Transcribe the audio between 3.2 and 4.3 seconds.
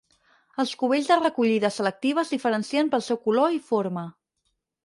color i forma.